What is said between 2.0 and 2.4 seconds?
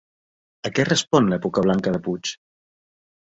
Puig?